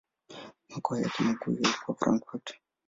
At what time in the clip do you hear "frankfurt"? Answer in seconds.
1.97-2.53